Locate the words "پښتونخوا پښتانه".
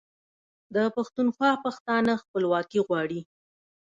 0.95-2.11